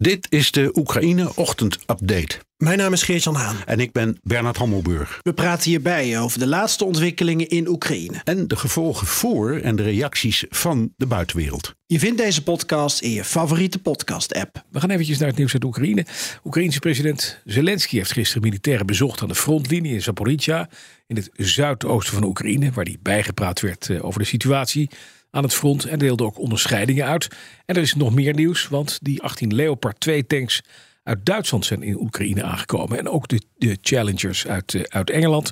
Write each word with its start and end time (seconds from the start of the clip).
Dit 0.00 0.26
is 0.30 0.50
de 0.50 0.70
Oekraïne 0.74 1.36
Ochtend 1.36 1.78
Update. 1.86 2.38
Mijn 2.56 2.78
naam 2.78 2.92
is 2.92 3.02
Geert-Jan 3.02 3.34
Haan. 3.34 3.56
En 3.66 3.80
ik 3.80 3.92
ben 3.92 4.18
Bernard 4.22 4.56
Hammelburg. 4.56 5.18
We 5.22 5.32
praten 5.32 5.70
hierbij 5.70 6.20
over 6.20 6.38
de 6.38 6.46
laatste 6.46 6.84
ontwikkelingen 6.84 7.48
in 7.48 7.68
Oekraïne. 7.68 8.20
En 8.24 8.48
de 8.48 8.56
gevolgen 8.56 9.06
voor 9.06 9.56
en 9.56 9.76
de 9.76 9.82
reacties 9.82 10.44
van 10.48 10.92
de 10.96 11.06
buitenwereld. 11.06 11.74
Je 11.86 11.98
vindt 11.98 12.18
deze 12.18 12.42
podcast 12.42 13.00
in 13.00 13.10
je 13.10 13.24
favoriete 13.24 13.78
podcast-app. 13.78 14.64
We 14.70 14.80
gaan 14.80 14.90
eventjes 14.90 15.18
naar 15.18 15.28
het 15.28 15.36
nieuws 15.36 15.52
uit 15.52 15.64
Oekraïne. 15.64 16.06
Oekraïense 16.44 16.78
president 16.78 17.40
Zelensky 17.44 17.96
heeft 17.96 18.12
gisteren 18.12 18.42
militairen 18.42 18.86
bezocht 18.86 19.22
aan 19.22 19.28
de 19.28 19.34
frontlinie 19.34 19.92
in 19.92 20.02
Zaporizhia, 20.02 20.68
in 21.06 21.16
het 21.16 21.30
zuidoosten 21.32 22.14
van 22.14 22.24
Oekraïne, 22.24 22.70
waar 22.72 22.84
hij 22.84 22.98
bijgepraat 23.02 23.60
werd 23.60 23.90
eh, 23.90 24.04
over 24.04 24.20
de 24.20 24.26
situatie 24.26 24.90
aan 25.30 25.42
het 25.42 25.54
front 25.54 25.84
en 25.84 25.98
deelde 25.98 26.24
ook 26.24 26.38
onderscheidingen 26.38 27.06
uit. 27.06 27.28
En 27.66 27.76
er 27.76 27.82
is 27.82 27.94
nog 27.94 28.14
meer 28.14 28.34
nieuws, 28.34 28.68
want 28.68 28.98
die 29.02 29.22
18 29.22 29.54
Leopard 29.54 30.00
2 30.00 30.26
tanks 30.26 30.62
uit 31.02 31.26
Duitsland 31.26 31.64
zijn 31.64 31.82
in 31.82 32.00
Oekraïne 32.00 32.42
aangekomen. 32.42 32.98
En 32.98 33.08
ook 33.08 33.28
de, 33.28 33.42
de 33.56 33.78
Challengers 33.80 34.46
uit, 34.46 34.72
uh, 34.72 34.82
uit 34.82 35.10
Engeland. 35.10 35.50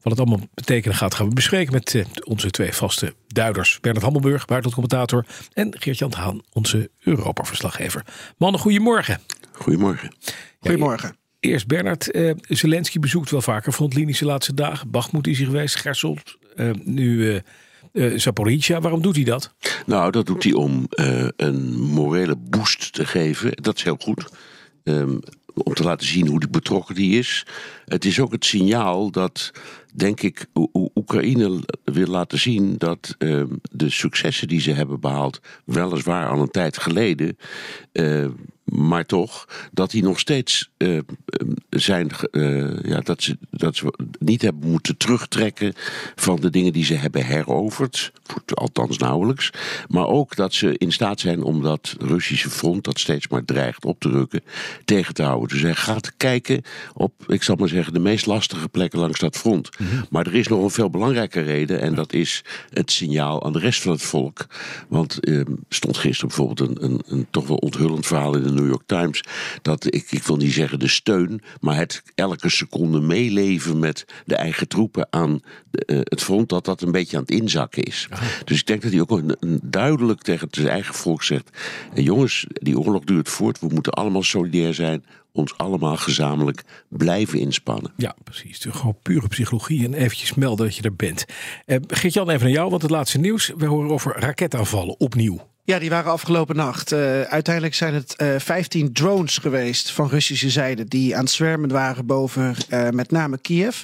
Wat 0.00 0.12
het 0.12 0.18
allemaal 0.18 0.48
betekenen 0.54 0.96
gaat, 0.96 1.14
gaan 1.14 1.28
we 1.28 1.34
bespreken 1.34 1.72
met 1.72 1.94
uh, 1.94 2.04
onze 2.24 2.50
twee 2.50 2.72
vaste 2.72 3.14
duiders. 3.26 3.80
Bernard 3.80 4.04
Hammelburg, 4.04 4.44
buitenlandcommentator. 4.44 5.26
En 5.52 5.74
Geert-Jan 5.78 6.12
Haan, 6.12 6.42
onze 6.52 6.90
Europa-verslaggever. 6.98 8.04
Mannen, 8.36 8.60
goedemorgen. 8.60 9.20
Goedemorgen. 9.52 10.14
Goedemorgen. 10.60 11.08
Ja, 11.08 11.50
eerst 11.50 11.66
Bernard. 11.66 12.14
Uh, 12.14 12.32
Zelensky 12.48 12.98
bezoekt 12.98 13.30
wel 13.30 13.42
vaker 13.42 13.72
frontlinies 13.72 14.18
de 14.18 14.24
laatste 14.24 14.54
dagen. 14.54 14.90
Bachmoed 14.90 15.26
is 15.26 15.38
hij 15.38 15.46
geweest, 15.46 15.76
Gersel. 15.76 16.18
nu... 16.84 17.42
Uh, 17.92 18.18
Zaporizhia, 18.18 18.80
waarom 18.80 19.02
doet 19.02 19.16
hij 19.16 19.24
dat? 19.24 19.54
Nou, 19.86 20.10
dat 20.10 20.26
doet 20.26 20.44
hij 20.44 20.52
om 20.52 20.86
uh, 20.90 21.28
een 21.36 21.80
morele 21.80 22.36
boost 22.36 22.92
te 22.92 23.06
geven. 23.06 23.52
Dat 23.54 23.76
is 23.76 23.82
heel 23.82 23.96
goed. 24.00 24.28
Um, 24.84 25.20
om 25.54 25.74
te 25.74 25.82
laten 25.82 26.06
zien 26.06 26.26
hoe 26.26 26.48
betrokken 26.50 26.94
die 26.94 27.18
is. 27.18 27.46
Het 27.84 28.04
is 28.04 28.20
ook 28.20 28.32
het 28.32 28.44
signaal 28.44 29.10
dat, 29.10 29.50
denk 29.94 30.20
ik, 30.20 30.46
Oekraïne 30.94 31.60
wil 31.84 32.06
laten 32.06 32.38
zien 32.38 32.74
dat 32.78 33.14
uh, 33.18 33.42
de 33.70 33.90
successen 33.90 34.48
die 34.48 34.60
ze 34.60 34.72
hebben 34.72 35.00
behaald, 35.00 35.40
weliswaar 35.64 36.28
al 36.28 36.40
een 36.40 36.50
tijd 36.50 36.78
geleden, 36.78 37.36
uh, 37.92 38.26
maar 38.72 39.06
toch, 39.06 39.48
dat 39.72 39.90
die 39.90 40.02
nog 40.02 40.18
steeds 40.18 40.70
uh, 40.78 41.00
zijn, 41.70 42.10
ja, 42.82 43.00
dat, 43.00 43.22
ze, 43.22 43.38
dat 43.50 43.76
ze 43.76 43.92
niet 44.18 44.42
hebben 44.42 44.70
moeten 44.70 44.96
terugtrekken 44.96 45.72
van 46.14 46.40
de 46.40 46.50
dingen 46.50 46.72
die 46.72 46.84
ze 46.84 46.94
hebben 46.94 47.24
heroverd, 47.24 48.12
althans 48.54 48.98
nauwelijks, 48.98 49.50
maar 49.88 50.06
ook 50.06 50.36
dat 50.36 50.54
ze 50.54 50.78
in 50.78 50.92
staat 50.92 51.20
zijn 51.20 51.42
om 51.42 51.62
dat 51.62 51.96
Russische 51.98 52.50
front, 52.50 52.84
dat 52.84 52.98
steeds 52.98 53.28
maar 53.28 53.44
dreigt 53.44 53.84
op 53.84 54.00
te 54.00 54.08
rukken, 54.08 54.42
tegen 54.84 55.14
te 55.14 55.22
houden. 55.22 55.48
Dus 55.48 55.62
hij 55.62 55.74
gaat 55.74 56.16
kijken 56.16 56.62
op, 56.94 57.12
ik 57.26 57.42
zal 57.42 57.56
maar 57.56 57.68
zeggen, 57.68 57.92
de 57.92 57.98
meest 57.98 58.26
lastige 58.26 58.68
plekken 58.68 58.98
langs 58.98 59.20
dat 59.20 59.36
front. 59.36 59.78
Mm 59.78 59.86
-hmm. 59.86 60.04
Maar 60.10 60.26
er 60.26 60.34
is 60.34 60.48
nog 60.48 60.62
een 60.62 60.70
veel 60.70 60.90
belangrijke 60.90 61.40
reden 61.40 61.80
en 61.80 61.94
dat 61.94 62.12
is 62.12 62.44
het 62.70 62.90
signaal 62.90 63.44
aan 63.44 63.52
de 63.52 63.58
rest 63.58 63.82
van 63.82 63.92
het 63.92 64.02
volk. 64.02 64.46
Want 64.88 65.28
uh, 65.28 65.44
stond 65.68 65.96
gisteren 65.96 66.28
bijvoorbeeld 66.28 66.60
een, 66.60 66.84
een, 66.84 67.02
een, 67.06 67.26
toch 67.30 67.46
wel 67.46 67.56
onthullend 67.56 68.06
verhaal 68.06 68.36
in 68.36 68.42
de 68.42 68.52
New 68.62 68.70
York 68.70 68.86
Times. 68.86 69.24
Dat 69.62 69.94
ik, 69.94 70.10
ik 70.10 70.22
wil 70.22 70.36
niet 70.36 70.52
zeggen 70.52 70.78
de 70.78 70.88
steun, 70.88 71.42
maar 71.60 71.76
het 71.76 72.02
elke 72.14 72.48
seconde 72.48 73.00
meeleven 73.00 73.78
met 73.78 74.04
de 74.24 74.36
eigen 74.36 74.68
troepen 74.68 75.06
aan 75.10 75.40
de, 75.70 75.82
uh, 75.86 75.98
het 76.02 76.22
front, 76.22 76.48
dat 76.48 76.64
dat 76.64 76.82
een 76.82 76.92
beetje 76.92 77.16
aan 77.16 77.22
het 77.22 77.30
inzakken 77.30 77.82
is. 77.82 78.08
Dus 78.44 78.60
ik 78.60 78.66
denk 78.66 78.82
dat 78.82 78.92
hij 78.92 79.00
ook 79.00 79.10
een, 79.10 79.36
een 79.40 79.60
duidelijk 79.62 80.22
tegen 80.22 80.48
zijn 80.50 80.68
eigen 80.68 80.94
volk 80.94 81.22
zegt: 81.22 81.50
jongens, 81.94 82.46
die 82.48 82.78
oorlog 82.78 83.04
duurt 83.04 83.28
voort, 83.28 83.60
we 83.60 83.68
moeten 83.68 83.92
allemaal 83.92 84.22
solidair 84.22 84.74
zijn 84.74 85.04
ons 85.32 85.58
allemaal 85.58 85.96
gezamenlijk 85.96 86.62
blijven 86.88 87.38
inspannen. 87.38 87.92
Ja, 87.96 88.14
precies. 88.24 88.66
Gewoon 88.70 88.96
pure 89.02 89.28
psychologie 89.28 89.84
en 89.84 89.94
eventjes 89.94 90.34
melden 90.34 90.66
dat 90.66 90.76
je 90.76 90.82
er 90.82 90.94
bent. 90.94 91.24
Uh, 91.66 91.76
Geert-Jan, 91.88 92.30
even 92.30 92.42
naar 92.42 92.52
jou, 92.52 92.70
want 92.70 92.82
het 92.82 92.90
laatste 92.90 93.18
nieuws. 93.18 93.52
We 93.56 93.66
horen 93.66 93.90
over 93.90 94.18
raketaanvallen 94.18 95.00
opnieuw. 95.00 95.50
Ja, 95.64 95.78
die 95.78 95.90
waren 95.90 96.12
afgelopen 96.12 96.56
nacht. 96.56 96.92
Uh, 96.92 97.20
uiteindelijk 97.20 97.74
zijn 97.74 97.94
het 97.94 98.14
uh, 98.22 98.34
15 98.38 98.92
drones 98.92 99.38
geweest 99.38 99.90
van 99.90 100.08
Russische 100.08 100.50
zijde 100.50 100.84
die 100.84 101.16
aan 101.16 101.22
het 101.22 101.30
zwermen 101.30 101.70
waren 101.70 102.06
boven 102.06 102.54
uh, 102.70 102.88
met 102.88 103.10
name 103.10 103.38
Kiev. 103.38 103.82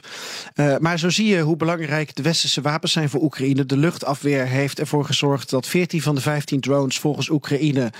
Maar 0.78 0.98
zo 0.98 1.10
zie 1.10 1.26
je 1.26 1.40
hoe 1.40 1.56
belangrijk 1.56 2.14
de 2.14 2.22
westerse 2.22 2.60
wapens 2.60 2.92
zijn 2.92 3.08
voor 3.08 3.22
Oekraïne. 3.22 3.66
De 3.66 3.76
luchtafweer 3.76 4.46
heeft 4.46 4.78
ervoor 4.78 5.04
gezorgd 5.04 5.50
dat 5.50 5.66
14 5.66 6.02
van 6.02 6.14
de 6.14 6.20
15 6.20 6.60
drones 6.60 6.98
volgens 6.98 7.28
Oekraïne 7.28 7.92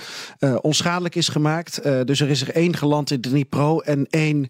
onschadelijk 0.61 1.15
is 1.15 1.27
gemaakt. 1.27 1.83
Dus 1.83 2.19
er 2.19 2.29
is 2.29 2.41
er 2.41 2.51
één 2.51 2.75
geland 2.75 3.11
in 3.11 3.21
Dnipro 3.21 3.79
en 3.79 4.07
één 4.09 4.47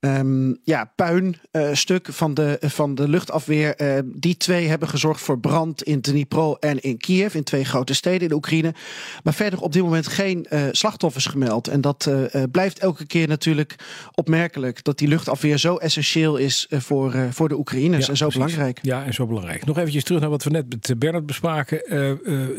um, 0.00 0.58
ja, 0.64 0.92
puinstuk 0.96 2.08
van 2.10 2.34
de, 2.34 2.58
van 2.60 2.94
de 2.94 3.08
luchtafweer. 3.08 4.02
Die 4.04 4.36
twee 4.36 4.68
hebben 4.68 4.88
gezorgd 4.88 5.20
voor 5.20 5.40
brand 5.40 5.82
in 5.82 6.00
Dnipro 6.00 6.54
en 6.54 6.80
in 6.80 6.98
Kiev, 6.98 7.34
in 7.34 7.44
twee 7.44 7.64
grote 7.64 7.94
steden 7.94 8.28
in 8.28 8.34
Oekraïne. 8.34 8.74
Maar 9.22 9.34
verder 9.34 9.60
op 9.60 9.72
dit 9.72 9.82
moment 9.82 10.06
geen 10.06 10.46
uh, 10.50 10.62
slachtoffers 10.70 11.26
gemeld. 11.26 11.68
En 11.68 11.80
dat 11.80 12.06
uh, 12.08 12.42
blijft 12.50 12.78
elke 12.78 13.06
keer 13.06 13.28
natuurlijk 13.28 13.74
opmerkelijk. 14.14 14.84
Dat 14.84 14.98
die 14.98 15.08
luchtafweer 15.08 15.58
zo 15.58 15.76
essentieel 15.76 16.36
is 16.36 16.66
voor, 16.70 17.14
voor 17.30 17.48
de 17.48 17.58
Oekraïners. 17.58 18.04
Ja, 18.04 18.10
en 18.10 18.16
zo 18.16 18.26
precies. 18.28 18.44
belangrijk. 18.44 18.78
Ja, 18.82 19.04
en 19.04 19.14
zo 19.14 19.26
belangrijk. 19.26 19.66
Nog 19.66 19.78
eventjes 19.78 20.04
terug 20.04 20.20
naar 20.20 20.30
wat 20.30 20.44
we 20.44 20.50
net 20.50 20.68
met 20.68 20.98
Bernard 20.98 21.26
bespraken. 21.26 21.82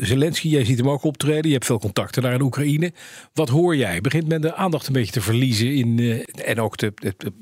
Zelensky, 0.00 0.48
jij 0.48 0.64
ziet 0.64 0.78
hem 0.78 0.88
ook 0.88 1.04
optreden. 1.04 1.46
Je 1.46 1.52
hebt 1.52 1.66
veel 1.66 1.78
contacten 1.78 2.22
daar 2.22 2.34
in 2.34 2.42
Oekraïne. 2.42 2.92
Wat 3.32 3.48
hoor 3.48 3.76
jij? 3.76 4.00
Begint 4.00 4.28
men 4.28 4.40
de 4.40 4.54
aandacht 4.54 4.86
een 4.86 4.92
beetje 4.92 5.12
te 5.12 5.20
verliezen? 5.20 5.74
In, 5.74 6.24
en 6.44 6.60
ook 6.60 6.76
de, 6.76 6.92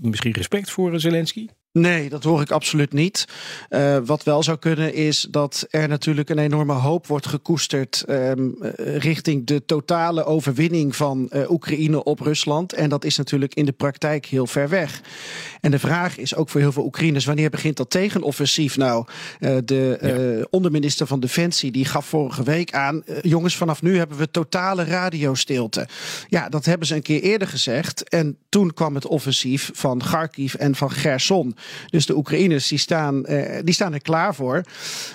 misschien 0.01 0.33
respect 0.33 0.71
voor 0.71 1.01
Zelensky? 1.01 1.47
Nee, 1.73 2.09
dat 2.09 2.25
hoor 2.25 2.41
ik 2.41 2.51
absoluut 2.51 2.93
niet. 2.93 3.25
Uh, 3.71 3.99
wat 4.05 4.23
wel 4.23 4.43
zou 4.43 4.59
kunnen 4.59 4.95
is 4.95 5.27
dat 5.31 5.67
er 5.71 5.89
natuurlijk 5.89 6.29
een 6.29 6.39
enorme 6.39 6.73
hoop 6.73 7.07
wordt 7.07 7.27
gekoesterd 7.27 8.05
um, 8.09 8.57
richting 8.77 9.47
de 9.47 9.65
totale 9.65 10.25
overwinning 10.25 10.97
van 10.97 11.31
uh, 11.33 11.51
Oekraïne 11.51 12.05
op 12.05 12.21
Rusland. 12.21 12.73
En 12.73 12.89
dat 12.89 13.05
is 13.05 13.17
natuurlijk 13.17 13.55
in 13.55 13.65
de 13.65 13.73
praktijk 13.73 14.27
heel 14.27 14.47
ver 14.47 14.69
weg. 14.69 15.01
En 15.61 15.71
de 15.71 15.79
vraag 15.79 16.19
is 16.19 16.35
ook 16.35 16.49
voor 16.49 16.61
heel 16.61 16.73
veel 16.73 16.85
Oekraïners, 16.85 17.25
wanneer 17.25 17.51
begint 17.51 17.77
dat 17.77 17.91
tegenoffensief 17.91 18.77
nou? 18.77 19.07
de 19.65 19.99
ja. 20.01 20.47
onderminister 20.51 21.07
van 21.07 21.21
Defensie 21.21 21.71
die 21.71 21.85
gaf 21.85 22.07
vorige 22.07 22.43
week 22.43 22.73
aan, 22.73 23.03
jongens 23.23 23.57
vanaf 23.57 23.83
nu 23.83 23.99
hebben 23.99 24.19
we 24.19 24.31
totale 24.31 24.85
radiostilte. 24.85 25.89
Ja, 26.29 26.49
dat 26.49 26.65
hebben 26.65 26.87
ze 26.87 26.95
een 26.95 27.03
keer 27.03 27.23
eerder 27.23 27.49
gezegd. 27.49 28.09
En 28.09 28.39
toen 28.49 28.75
kwam 28.75 28.95
het 28.95 29.07
offensief 29.07 29.71
van 29.75 29.99
Kharkiv 29.99 30.55
en 30.55 30.75
van 30.75 30.91
Gerson. 30.91 31.57
Dus 31.91 32.07
de 32.07 32.17
Oekraïners 32.17 32.69
die 32.69 32.79
staan, 32.79 33.23
uh, 33.31 33.59
die 33.65 33.75
staan 33.75 33.93
er 33.93 34.03
klaar 34.03 34.35
voor. 34.35 34.63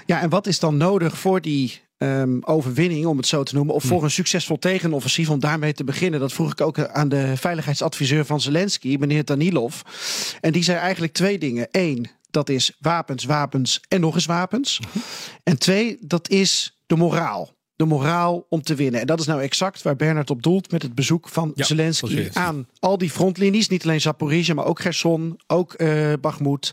Ja, 0.05 0.21
en 0.21 0.29
wat 0.29 0.47
is 0.47 0.59
dan 0.59 0.77
nodig 0.77 1.17
voor 1.17 1.41
die 1.41 1.81
um, 1.97 2.43
overwinning, 2.43 3.05
om 3.05 3.17
het 3.17 3.27
zo 3.27 3.43
te 3.43 3.55
noemen, 3.55 3.75
of 3.75 3.83
voor 3.83 4.03
een 4.03 4.11
succesvol 4.11 4.59
tegenoffensief, 4.59 5.29
om 5.29 5.39
daarmee 5.39 5.73
te 5.73 5.83
beginnen. 5.83 6.19
Dat 6.19 6.33
vroeg 6.33 6.51
ik 6.51 6.61
ook 6.61 6.79
aan 6.79 7.09
de 7.09 7.37
veiligheidsadviseur 7.37 8.25
van 8.25 8.41
Zelensky, 8.41 8.97
meneer 8.99 9.25
Danilov. 9.25 9.81
En 10.41 10.51
die 10.51 10.63
zei 10.63 10.77
eigenlijk 10.77 11.13
twee 11.13 11.37
dingen. 11.37 11.67
Eén, 11.71 12.09
dat 12.31 12.49
is 12.49 12.77
wapens, 12.79 13.23
wapens 13.23 13.81
en 13.87 14.01
nog 14.01 14.15
eens 14.15 14.25
wapens. 14.25 14.79
En 15.43 15.59
twee, 15.59 15.97
dat 15.99 16.29
is 16.29 16.79
de 16.85 16.95
moraal 16.95 17.52
de 17.75 17.85
moraal 17.85 18.45
om 18.49 18.61
te 18.61 18.75
winnen. 18.75 18.99
En 19.01 19.07
dat 19.07 19.19
is 19.19 19.25
nou 19.25 19.41
exact 19.41 19.81
waar 19.81 19.95
Bernard 19.95 20.29
op 20.29 20.43
doelt 20.43 20.71
met 20.71 20.81
het 20.81 20.95
bezoek 20.95 21.29
van 21.29 21.51
ja, 21.55 21.63
Zelensky 21.63 22.29
aan 22.33 22.67
al 22.79 22.97
die 22.97 23.09
frontlinies. 23.09 23.67
Niet 23.67 23.83
alleen 23.83 24.01
Zaporizhia, 24.01 24.53
maar 24.53 24.65
ook 24.65 24.81
Gerson, 24.81 25.39
ook 25.47 25.73
uh, 25.77 26.13
Bakhmut. 26.21 26.71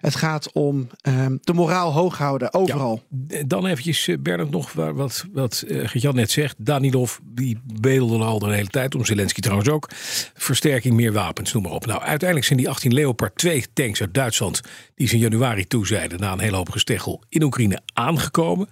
Het 0.00 0.14
gaat 0.14 0.52
om 0.52 0.88
uh, 1.08 1.26
de 1.40 1.52
moraal 1.52 1.92
hoog 1.92 2.18
houden, 2.18 2.54
overal. 2.54 3.02
Ja, 3.28 3.42
dan 3.46 3.66
eventjes, 3.66 4.08
Bernard, 4.20 4.50
nog 4.50 4.72
wat, 4.72 5.24
wat 5.32 5.64
uh, 5.66 5.88
Gertjan 5.88 6.14
net 6.14 6.30
zegt. 6.30 6.56
Danilov, 6.58 7.16
die 7.22 7.58
bedelde 7.80 8.24
al 8.24 8.38
de 8.38 8.54
hele 8.54 8.66
tijd 8.66 8.94
om. 8.94 9.04
Zelensky 9.04 9.40
trouwens 9.40 9.68
ook. 9.68 9.88
Versterking, 10.34 10.94
meer 10.94 11.12
wapens, 11.12 11.52
noem 11.52 11.62
maar 11.62 11.72
op. 11.72 11.86
Nou, 11.86 12.00
uiteindelijk 12.00 12.46
zijn 12.46 12.58
die 12.58 12.68
18 12.68 12.94
Leopard 12.94 13.36
2 13.36 13.64
tanks 13.72 14.00
uit 14.00 14.14
Duitsland... 14.14 14.60
die 14.94 15.08
ze 15.08 15.14
in 15.14 15.20
januari 15.20 15.66
toezeiden 15.66 16.20
na 16.20 16.32
een 16.32 16.40
hele 16.40 16.56
hoop 16.56 16.70
gesteggel 16.70 17.22
in 17.28 17.42
Oekraïne 17.42 17.80
aangekomen... 17.92 18.68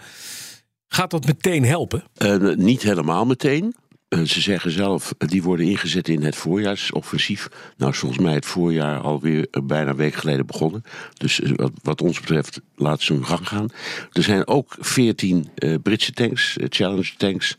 Gaat 0.92 1.10
dat 1.10 1.26
meteen 1.26 1.64
helpen? 1.64 2.04
Uh, 2.18 2.54
niet 2.54 2.82
helemaal 2.82 3.26
meteen. 3.26 3.74
Eh, 4.08 4.20
ze 4.22 4.40
zeggen 4.40 4.70
zelf, 4.70 5.14
eh, 5.18 5.28
die 5.28 5.42
worden 5.42 5.66
ingezet 5.66 6.08
in 6.08 6.22
het 6.22 6.36
voorjaarsoffensief. 6.36 7.48
Nou, 7.76 7.94
volgens 7.94 8.20
mij 8.20 8.34
het 8.34 8.46
voorjaar 8.46 9.00
alweer 9.00 9.46
eh, 9.50 9.62
bijna 9.62 9.90
een 9.90 9.96
week 9.96 10.14
geleden 10.14 10.46
begonnen. 10.46 10.82
Dus 11.16 11.40
eh, 11.40 11.50
wat, 11.54 11.72
wat 11.82 12.02
ons 12.02 12.20
betreft, 12.20 12.60
laat 12.76 13.00
ze 13.00 13.12
hun 13.12 13.26
gang 13.26 13.48
gaan. 13.48 13.68
Er 14.12 14.22
zijn 14.22 14.46
ook 14.46 14.76
14 14.78 15.48
eh, 15.54 15.74
Britse 15.82 16.12
tanks, 16.12 16.56
eh, 16.56 16.66
Challenge 16.68 17.12
tanks, 17.16 17.56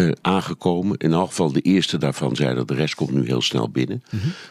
eh, 0.00 0.12
aangekomen. 0.20 0.96
In 0.96 1.12
elk 1.12 1.28
geval 1.28 1.52
de 1.52 1.60
eerste 1.60 1.98
daarvan 1.98 2.36
zei 2.36 2.54
dat 2.54 2.68
de 2.68 2.74
rest 2.74 2.94
komt 2.94 3.10
nu 3.10 3.26
heel 3.26 3.42
snel 3.42 3.70
binnen. 3.70 4.02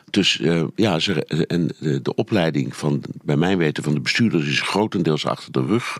Dus 0.09 0.39
eh, 0.39 0.63
ja, 0.75 0.99
ze, 0.99 1.25
en 1.25 1.69
de, 1.79 2.01
de 2.01 2.15
opleiding 2.15 2.75
van, 2.75 3.03
bij 3.23 3.37
mijn 3.37 3.57
weten, 3.57 3.83
van 3.83 3.93
de 3.93 3.99
bestuurders 3.99 4.47
is 4.47 4.61
grotendeels 4.61 5.25
achter 5.25 5.51
de 5.51 5.65
rug. 5.65 5.97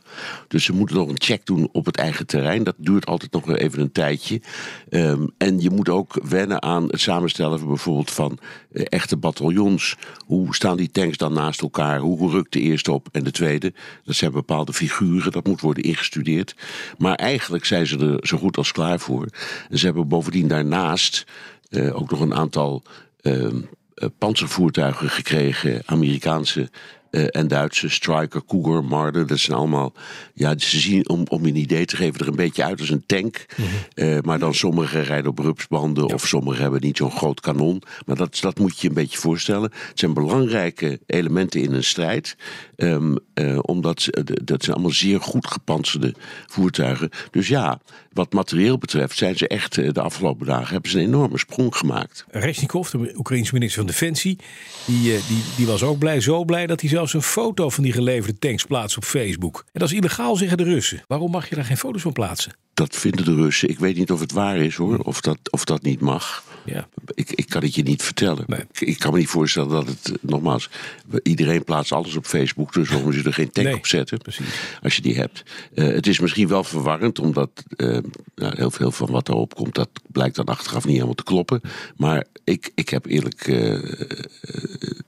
Dus 0.48 0.64
ze 0.64 0.74
moeten 0.74 0.96
nog 0.96 1.10
een 1.10 1.22
check 1.22 1.46
doen 1.46 1.70
op 1.72 1.86
het 1.86 1.98
eigen 1.98 2.26
terrein. 2.26 2.64
Dat 2.64 2.76
duurt 2.78 3.06
altijd 3.06 3.32
nog 3.32 3.56
even 3.56 3.82
een 3.82 3.92
tijdje. 3.92 4.42
Ehm, 4.90 5.28
en 5.38 5.60
je 5.60 5.70
moet 5.70 5.90
ook 5.90 6.20
wennen 6.24 6.62
aan 6.62 6.88
het 6.88 7.02
samenstellen 7.02 7.60
van 7.60 7.68
bijvoorbeeld 7.68 8.12
van 8.12 8.40
eh, 8.72 8.86
echte 8.90 9.18
bataljons. 9.18 9.96
Hoe 10.26 10.56
staan 10.56 10.78
die 10.78 10.92
tanks 10.92 11.18
dan 11.18 11.34
naast 11.34 11.62
elkaar? 11.62 12.00
Hoe 12.00 12.32
rukt 12.32 12.54
de 12.54 12.62
eerste 12.62 12.92
op 12.92 13.08
en 13.12 13.24
de 13.24 13.32
tweede? 13.32 13.74
Dat 14.04 14.16
zijn 14.16 14.32
bepaalde 14.32 14.74
figuren, 14.74 15.32
dat 15.32 15.48
moet 15.48 15.62
worden 15.62 15.84
ingestudeerd. 15.84 16.56
Maar 16.98 17.16
eigenlijk 17.16 17.66
zijn 17.66 17.88
ze 17.88 17.98
er 17.98 18.28
zo 18.28 18.38
goed 18.38 18.58
als 18.58 18.72
klaar 18.72 19.00
voor. 19.00 19.28
En 19.70 19.78
ze 19.78 19.86
hebben 19.86 20.08
bovendien 20.08 20.48
daarnaast 20.48 21.26
eh, 21.70 21.96
ook 21.96 22.12
nog 22.12 22.20
een 22.20 22.36
aantal 22.36 22.84
ehm, 23.22 23.56
eh, 23.94 24.08
panzervoertuigen 24.18 25.10
gekregen, 25.10 25.82
Amerikaanse 25.86 26.70
eh, 27.12 27.26
en 27.30 27.48
Duitse, 27.48 27.90
Striker, 27.90 28.46
Cougar, 28.46 28.84
Marder. 28.84 29.28
Dat 29.28 29.40
zijn 29.40 29.58
allemaal, 29.58 29.94
ja, 30.34 30.58
ze 30.58 30.80
zien, 30.80 31.10
om, 31.10 31.24
om 31.30 31.46
je 31.46 31.52
een 31.52 31.58
idee 31.58 31.86
te 31.86 31.96
geven, 31.96 32.20
er 32.20 32.28
een 32.28 32.36
beetje 32.36 32.64
uit 32.64 32.80
als 32.80 32.90
een 32.90 33.06
tank. 33.06 33.46
Eh, 33.94 34.18
maar 34.22 34.40
dan 34.40 34.54
sommigen 34.54 35.04
rijden 35.04 35.32
op 35.32 35.40
rupsbanden 35.40 36.14
of 36.14 36.28
sommigen 36.28 36.62
hebben 36.62 36.82
niet 36.82 36.98
zo'n 36.98 37.12
groot 37.12 37.40
kanon. 37.40 37.82
Maar 38.06 38.16
dat, 38.16 38.38
dat 38.42 38.60
moet 38.60 38.72
je 38.72 38.78
je 38.82 38.88
een 38.88 38.94
beetje 38.94 39.18
voorstellen. 39.18 39.72
Het 39.88 40.00
zijn 40.00 40.14
belangrijke 40.14 41.00
elementen 41.06 41.62
in 41.62 41.74
een 41.74 41.84
strijd. 41.84 42.36
Ehm, 42.76 43.16
eh, 43.34 43.60
omdat 43.62 44.02
ze, 44.02 44.26
dat 44.44 44.64
zijn 44.64 44.76
allemaal 44.76 44.96
zeer 44.96 45.22
goed 45.22 45.48
gepantserde 45.48 46.14
voertuigen. 46.48 47.10
Dus 47.32 47.48
ja, 47.48 47.80
wat 48.14 48.34
materieel 48.34 48.78
betreft 48.78 49.18
zijn 49.18 49.38
ze 49.38 49.48
echt 49.48 49.76
de 49.76 50.02
afgelopen 50.02 50.46
dagen 50.46 50.74
hebben 50.74 50.92
ze 50.92 51.00
een 51.00 51.06
enorme 51.06 51.38
sprong 51.38 51.76
gemaakt. 51.76 52.26
Resnikov, 52.30 52.90
de 52.90 53.14
Oekraïense 53.16 53.54
minister 53.54 53.78
van 53.78 53.92
Defensie, 53.92 54.38
die, 54.86 55.02
die, 55.02 55.44
die 55.58 55.66
was 55.66 55.84
ook 55.84 55.98
blij, 55.98 56.22
zo 56.22 56.46
blij 56.46 56.68
dat 56.68 56.82
hij 56.82 56.90
zelfs 57.00 57.14
een 57.14 57.32
foto 57.32 57.70
van 57.70 57.84
die 57.84 57.94
geleverde 57.94 58.40
tanks 58.40 58.64
plaatst 58.64 58.98
op 58.98 59.04
Facebook. 59.04 59.64
En 59.72 59.80
dat 59.80 59.90
is 59.90 59.96
illegaal, 59.96 60.36
zeggen 60.36 60.58
de 60.58 60.64
Russen. 60.64 61.02
Waarom 61.08 61.32
mag 61.32 61.50
je 61.50 61.56
daar 61.56 61.66
geen 61.66 61.78
foto's 61.78 62.02
van 62.02 62.12
plaatsen? 62.12 62.54
Dat 62.74 62.96
vinden 62.96 63.26
de 63.26 63.36
Russen. 63.36 63.70
Ik 63.70 63.80
weet 63.80 63.98
niet 63.98 64.12
of 64.12 64.20
het 64.20 64.32
waar 64.32 64.58
is 64.58 64.76
hoor, 64.76 65.00
of 65.00 65.22
dat, 65.22 65.38
of 65.50 65.64
dat 65.64 65.82
niet 65.82 66.00
mag. 66.00 66.44
Ja. 66.66 66.88
Ik, 67.14 67.32
ik 67.32 67.50
kan 67.50 67.62
het 67.62 67.76
je 67.76 67.84
niet 67.84 68.04
vertellen. 68.04 68.44
Nee. 68.48 68.60
Ik, 68.72 68.82
ik 68.82 69.00
kan 69.00 69.12
me 69.12 69.18
niet 69.18 69.28
voorstellen 69.28 69.70
dat 69.70 69.88
het, 69.88 70.12
nogmaals, 70.22 70.70
iedereen 71.24 71.64
plaatst 71.64 71.92
alles 71.92 72.16
op 72.16 72.26
Facebook, 72.26 72.74
dus 72.74 72.90
waarom 72.90 73.14
ze 73.14 73.24
er 73.24 73.34
geen 73.34 73.52
tag 73.52 73.64
Nee, 73.64 73.76
op 73.76 73.88
zetten, 73.88 74.18
precies. 74.18 74.46
als 74.82 74.96
je 74.96 75.02
die 75.02 75.16
hebt. 75.16 75.44
Eh, 75.74 75.86
het 75.86 76.08
is 76.08 76.20
misschien 76.20 76.48
wel 76.48 76.64
verwarrend, 76.64 77.20
omdat 77.20 77.50
eh, 77.76 77.98
nou, 78.36 78.56
heel 78.56 78.72
veel 78.72 78.92
van 78.92 79.12
wat 79.12 79.30
erop 79.30 79.56
komt, 79.56 79.76
dat 79.76 79.90
blijkt 80.08 80.36
dan 80.36 80.46
achteraf 80.46 80.84
niet 80.84 80.94
helemaal 80.94 81.16
te 81.16 81.24
kloppen. 81.24 81.62
Maar 81.98 82.26
ik, 82.44 82.72
ik 82.76 82.90
heb 82.90 83.06
eerlijk 83.06 83.48
eh, 83.48 83.80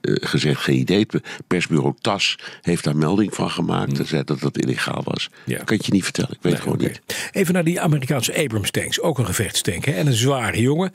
gezegd 0.00 0.60
geen 0.60 0.78
idee. 0.78 1.06
Het 1.10 1.22
persbureau 1.46 1.94
TAS 2.00 2.38
heeft 2.60 2.84
daar 2.84 2.96
melding 2.96 3.34
van 3.34 3.50
gemaakt 3.50 3.98
en 3.98 4.06
zei 4.06 4.24
dat 4.24 4.40
dat 4.40 4.58
illegaal 4.58 5.02
was. 5.04 5.30
Ja. 5.44 5.64
Kan 5.64 5.78
je 5.82 5.92
niet 5.92 6.04
vertellen, 6.04 6.30
ik 6.30 6.38
weet 6.40 6.52
het 6.52 6.62
gewoon 6.62 6.78
niet. 6.78 7.00
Even 7.32 7.54
naar 7.54 7.64
die 7.64 7.80
Amerikaanse 7.80 8.36
Abrams 8.36 8.70
tanks, 8.70 9.00
ook 9.00 9.18
een 9.18 9.26
gevechtstank 9.26 9.84
hè? 9.84 9.92
en 9.92 10.06
een 10.06 10.12
zware 10.12 10.60
jongen. 10.60 10.92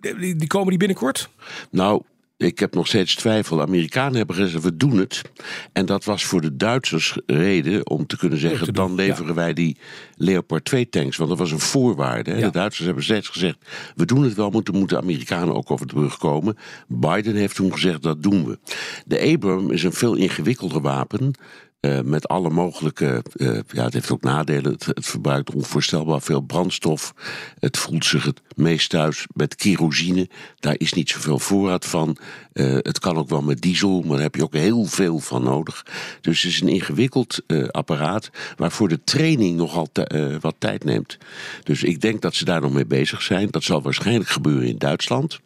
Die, 0.00 0.36
die 0.36 0.46
komen 0.46 0.68
die 0.68 0.78
binnenkort? 0.78 1.28
Nou, 1.70 2.02
ik 2.38 2.58
heb 2.58 2.74
nog 2.74 2.86
steeds 2.86 3.14
twijfel. 3.14 3.56
De 3.56 3.62
Amerikanen 3.62 4.16
hebben 4.16 4.36
gezegd, 4.36 4.64
we 4.64 4.76
doen 4.76 4.98
het. 4.98 5.22
En 5.72 5.86
dat 5.86 6.04
was 6.04 6.24
voor 6.24 6.40
de 6.40 6.56
Duitsers 6.56 7.18
reden 7.26 7.90
om 7.90 8.06
te 8.06 8.16
kunnen 8.16 8.38
zeggen... 8.38 8.66
te 8.66 8.72
doen, 8.72 8.86
dan 8.86 8.94
leveren 8.94 9.34
wij 9.34 9.52
die 9.52 9.78
Leopard 10.16 10.64
2 10.64 10.88
tanks. 10.88 11.16
Want 11.16 11.30
dat 11.30 11.38
was 11.38 11.50
een 11.50 11.58
voorwaarde. 11.58 12.30
Hè? 12.30 12.38
Ja. 12.38 12.46
De 12.46 12.52
Duitsers 12.52 12.86
hebben 12.86 13.04
steeds 13.04 13.28
gezegd, 13.28 13.58
we 13.96 14.04
doen 14.04 14.22
het 14.22 14.34
wel... 14.34 14.50
moeten 14.50 14.74
moeten 14.74 14.96
de 14.96 15.02
Amerikanen 15.02 15.54
ook 15.54 15.70
over 15.70 15.86
de 15.86 15.94
brug 15.94 16.18
komen. 16.18 16.56
Biden 16.88 17.34
heeft 17.34 17.54
toen 17.54 17.72
gezegd, 17.72 18.02
dat 18.02 18.22
doen 18.22 18.44
we. 18.44 18.58
De 19.06 19.20
Abram 19.20 19.70
is 19.70 19.82
een 19.82 19.92
veel 19.92 20.14
ingewikkelder 20.14 20.80
wapen... 20.80 21.38
eh, 21.80 22.00
met 22.00 22.28
alle 22.28 22.50
mogelijke, 22.50 23.22
eh, 23.32 23.58
ja, 23.68 23.84
het 23.84 23.92
heeft 23.92 24.10
ook 24.10 24.22
nadelen. 24.22 24.72
Het, 24.72 24.86
het 24.86 25.06
verbruikt 25.06 25.54
onvoorstelbaar 25.54 26.22
veel 26.22 26.40
brandstof. 26.40 27.14
Het 27.58 27.76
voelt 27.78 28.04
zich 28.04 28.24
het 28.24 28.40
meest 28.58 28.90
thuis 28.90 29.26
met 29.34 29.56
kerosine. 29.56 30.28
Daar 30.60 30.74
is 30.78 30.92
niet 30.92 31.10
zoveel 31.10 31.38
voorraad 31.38 31.86
van. 31.86 32.16
Eh, 32.52 32.74
het 32.74 32.98
kan 32.98 33.16
ook 33.16 33.28
wel 33.28 33.42
met 33.42 33.60
diesel, 33.60 34.00
maar 34.00 34.14
daar 34.14 34.20
heb 34.20 34.34
je 34.34 34.42
ook 34.42 34.54
heel 34.54 34.84
veel 34.84 35.18
van 35.18 35.42
nodig. 35.42 35.86
Dus 36.20 36.42
het 36.42 36.52
is 36.52 36.60
een 36.60 36.68
ingewikkeld 36.68 37.40
eh, 37.46 37.68
apparaat 37.68 38.30
waarvoor 38.56 38.88
de 38.88 39.04
training 39.04 39.56
nogal 39.56 39.88
eh, 39.92 40.34
wat 40.40 40.54
tijd 40.58 40.84
neemt. 40.84 41.18
Dus 41.62 41.82
ik 41.82 42.00
denk 42.00 42.22
dat 42.22 42.34
ze 42.34 42.44
daar 42.44 42.60
nog 42.60 42.72
mee 42.72 42.86
bezig 42.86 43.22
zijn. 43.22 43.48
Dat 43.50 43.62
zal 43.62 43.82
waarschijnlijk 43.82 44.28
gebeuren 44.30 44.68
in 44.68 44.78
Duitsland. 44.78 45.40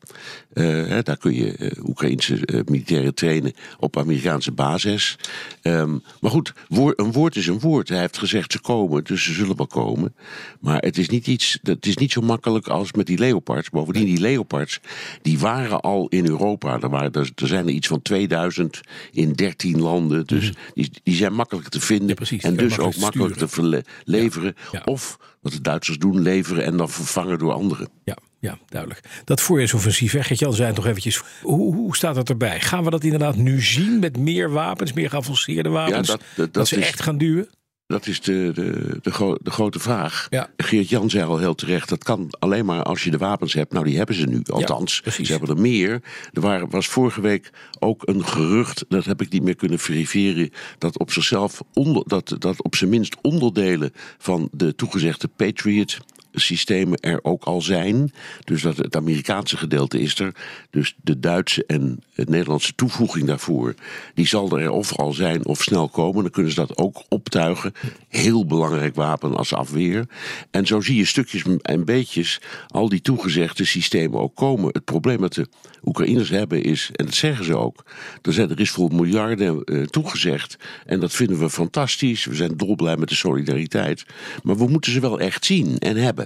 Hè, 0.52 1.02
daar 1.02 1.16
kun 1.16 1.34
je 1.34 1.76
Oekraïnse 1.88 2.64
militairen 2.66 3.14
trainen 3.14 3.52
op 3.78 3.96
Amerikaanse 3.96 4.52
basis. 4.52 5.16
Ehm, 5.62 5.98
maar 6.20 6.30
goed, 6.30 6.52
een 6.68 7.12
woord 7.12 7.36
is 7.36 7.46
een 7.46 7.60
woord. 7.60 7.88
Hij 7.88 7.98
heeft 7.98 8.18
gezegd 8.18 8.52
ze 8.52 8.60
komen, 8.60 9.04
dus 9.04 9.22
ze 9.22 9.32
zullen 9.32 9.56
wel 9.56 9.66
komen. 9.66 10.14
Maar 10.60 10.78
het 10.78 10.98
is 10.98 11.08
niet, 11.08 11.26
iets, 11.26 11.58
het 11.62 11.86
is 11.86 11.96
niet 11.96 12.12
zo 12.12 12.20
makkelijk 12.20 12.68
als 12.68 12.92
met 12.92 13.01
die 13.06 13.18
Leopards. 13.18 13.70
Bovendien, 13.70 14.04
die 14.04 14.20
Leopards, 14.20 14.80
die 15.22 15.38
waren 15.38 15.80
al 15.80 16.08
in 16.08 16.26
Europa. 16.26 16.80
Er, 16.80 16.88
waren, 16.88 17.12
er, 17.12 17.30
er 17.34 17.46
zijn 17.46 17.66
er 17.66 17.72
iets 17.72 17.86
van 17.86 18.02
2000 18.02 18.80
in 19.12 19.32
13 19.32 19.80
landen. 19.80 20.26
Dus 20.26 20.52
die, 20.74 20.90
die 21.02 21.14
zijn 21.14 21.32
makkelijk 21.34 21.68
te 21.68 21.80
vinden. 21.80 22.08
Ja, 22.08 22.14
precies. 22.14 22.42
en 22.42 22.56
dus 22.56 22.78
ook 22.78 22.96
makkelijk 22.96 23.34
te 23.36 23.84
leveren. 24.04 24.54
Ja. 24.72 24.82
Of, 24.84 25.18
wat 25.40 25.52
de 25.52 25.60
Duitsers 25.60 25.98
doen, 25.98 26.20
leveren 26.22 26.64
en 26.64 26.76
dan 26.76 26.90
vervangen 26.90 27.38
door 27.38 27.52
anderen. 27.52 27.88
Ja, 28.04 28.16
ja, 28.40 28.58
duidelijk. 28.68 29.00
Dat 29.24 29.40
voorjaarsoffensief, 29.40 30.12
hè, 30.12 30.22
Gert-Jan 30.22 30.54
zei 30.54 30.66
het 30.66 30.76
nog 30.76 30.86
eventjes. 30.86 31.22
Hoe, 31.42 31.74
hoe 31.74 31.96
staat 31.96 32.14
dat 32.14 32.28
erbij? 32.28 32.60
Gaan 32.60 32.84
we 32.84 32.90
dat 32.90 33.04
inderdaad 33.04 33.36
nu 33.36 33.60
zien 33.62 33.98
met 33.98 34.18
meer 34.18 34.50
wapens, 34.50 34.92
meer 34.92 35.10
geavanceerde 35.10 35.68
wapens? 35.68 36.08
dat- 36.08 36.18
dat- 36.18 36.36
dat 36.36 36.52
dat 36.54 36.68
ze 36.68 36.76
is- 36.76 36.86
echt 36.86 37.02
gaan 37.02 37.18
duwen? 37.18 37.48
Dat 37.92 38.06
is 38.06 38.20
de, 38.20 38.50
de, 38.54 38.98
de, 39.02 39.10
gro- 39.10 39.36
de 39.42 39.50
grote 39.50 39.78
vraag. 39.78 40.26
Ja. 40.30 40.50
Geert 40.56 40.88
Jan 40.88 41.10
zei 41.10 41.24
al 41.24 41.38
heel 41.38 41.54
terecht, 41.54 41.88
dat 41.88 42.04
kan 42.04 42.26
alleen 42.38 42.64
maar 42.64 42.82
als 42.82 43.04
je 43.04 43.10
de 43.10 43.18
wapens 43.18 43.52
hebt. 43.52 43.72
Nou, 43.72 43.84
die 43.84 43.96
hebben 43.96 44.14
ze 44.14 44.26
nu, 44.26 44.42
althans. 44.46 45.02
ze 45.04 45.32
hebben 45.32 45.48
er 45.48 45.60
meer. 45.60 46.02
Er 46.32 46.40
waren, 46.40 46.70
was 46.70 46.88
vorige 46.88 47.20
week 47.20 47.50
ook 47.78 48.02
een 48.08 48.26
gerucht, 48.26 48.84
dat 48.88 49.04
heb 49.04 49.20
ik 49.20 49.30
niet 49.30 49.42
meer 49.42 49.56
kunnen 49.56 49.78
verifiëren... 49.78 50.50
dat 50.78 50.98
op 50.98 51.12
zichzelf, 51.12 51.62
onder, 51.72 52.02
dat, 52.06 52.34
dat 52.38 52.62
op 52.62 52.74
zijn 52.74 52.90
minst 52.90 53.16
onderdelen 53.22 53.92
van 54.18 54.48
de 54.52 54.74
toegezegde 54.74 55.28
Patriot 55.28 55.98
systemen 56.32 56.98
er 56.98 57.18
ook 57.22 57.44
al 57.44 57.60
zijn. 57.60 58.12
Dus 58.44 58.62
dat 58.62 58.76
het 58.76 58.96
Amerikaanse 58.96 59.56
gedeelte 59.56 60.00
is 60.00 60.18
er. 60.18 60.34
Dus 60.70 60.94
de 61.02 61.18
Duitse 61.18 61.64
en 61.66 62.02
het 62.14 62.28
Nederlandse 62.28 62.74
toevoeging 62.74 63.26
daarvoor, 63.26 63.74
die 64.14 64.26
zal 64.26 64.58
er 64.58 64.70
of 64.70 64.96
al 64.96 65.12
zijn 65.12 65.46
of 65.46 65.62
snel 65.62 65.88
komen. 65.88 66.22
Dan 66.22 66.32
kunnen 66.32 66.52
ze 66.52 66.60
dat 66.60 66.78
ook 66.78 67.02
optuigen. 67.08 67.72
Heel 68.08 68.46
belangrijk 68.46 68.94
wapen 68.94 69.36
als 69.36 69.54
afweer. 69.54 70.06
En 70.50 70.66
zo 70.66 70.80
zie 70.80 70.96
je 70.96 71.04
stukjes 71.04 71.42
en 71.62 71.84
beetjes 71.84 72.40
al 72.68 72.88
die 72.88 73.00
toegezegde 73.00 73.64
systemen 73.64 74.20
ook 74.20 74.34
komen. 74.34 74.68
Het 74.72 74.84
probleem 74.84 75.20
dat 75.20 75.34
de 75.34 75.48
Oekraïners 75.84 76.28
hebben 76.28 76.62
is, 76.62 76.90
en 76.92 77.04
dat 77.04 77.14
zeggen 77.14 77.44
ze 77.44 77.56
ook, 77.56 77.84
er, 78.22 78.60
is 78.60 78.70
voor 78.70 78.94
miljarden 78.94 79.64
eh, 79.64 79.82
toegezegd. 79.82 80.56
En 80.86 81.00
dat 81.00 81.12
vinden 81.12 81.38
we 81.38 81.50
fantastisch. 81.50 82.24
We 82.24 82.34
zijn 82.34 82.56
dolblij 82.56 82.96
met 82.96 83.08
de 83.08 83.14
solidariteit. 83.14 84.04
Maar 84.42 84.56
we 84.56 84.68
moeten 84.68 84.92
ze 84.92 85.00
wel 85.00 85.20
echt 85.20 85.44
zien 85.44 85.78
en 85.78 85.96
hebben. 85.96 86.21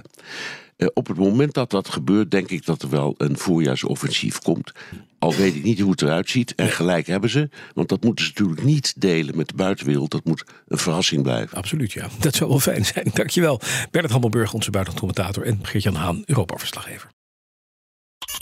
Eh, 0.77 0.87
op 0.93 1.07
het 1.07 1.17
moment 1.17 1.53
dat 1.53 1.69
dat 1.69 1.89
gebeurt, 1.89 2.31
denk 2.31 2.49
ik 2.49 2.65
dat 2.65 2.81
er 2.81 2.89
wel 2.89 3.15
een 3.17 3.37
voorjaarsoffensief 3.37 4.39
komt. 4.39 4.71
Al 5.19 5.33
weet 5.33 5.55
ik 5.55 5.63
niet 5.63 5.79
hoe 5.79 5.91
het 5.91 6.01
eruit 6.01 6.29
ziet. 6.29 6.55
En 6.55 6.69
gelijk 6.69 7.07
hebben 7.07 7.29
ze. 7.29 7.49
Want 7.73 7.89
dat 7.89 8.03
moeten 8.03 8.25
ze 8.25 8.31
natuurlijk 8.31 8.63
niet 8.63 9.01
delen 9.01 9.37
met 9.37 9.47
de 9.47 9.55
buitenwereld. 9.55 10.11
Dat 10.11 10.25
moet 10.25 10.43
een 10.67 10.77
verrassing 10.77 11.23
blijven. 11.23 11.57
Absoluut, 11.57 11.91
ja. 11.91 12.07
Dat 12.19 12.35
zou 12.35 12.49
wel 12.49 12.59
fijn 12.59 12.85
zijn. 12.85 13.11
Dankjewel. 13.13 13.61
Bernard 13.91 14.13
Hammelburg, 14.13 14.53
onze 14.53 14.71
buitenlandcommentator. 14.71 15.45
En 15.45 15.59
Geert-Jan 15.61 15.95
Haan, 15.95 16.23
Europa-verslaggever. 16.25 17.09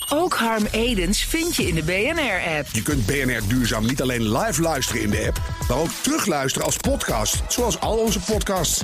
Ook 0.09 0.33
Harm 0.33 0.65
Edens 0.71 1.23
vind 1.23 1.55
je 1.55 1.67
in 1.67 1.75
de 1.75 1.83
BNR-app. 1.83 2.67
Je 2.71 2.81
kunt 2.81 3.05
BNR 3.05 3.41
Duurzaam 3.47 3.85
niet 3.85 4.01
alleen 4.01 4.31
live 4.37 4.61
luisteren 4.61 5.01
in 5.01 5.09
de 5.09 5.25
app, 5.27 5.41
maar 5.67 5.77
ook 5.77 5.89
terugluisteren 6.01 6.65
als 6.65 6.77
podcast, 6.77 7.41
zoals 7.47 7.79
al 7.79 7.97
onze 7.97 8.19
podcasts. 8.19 8.83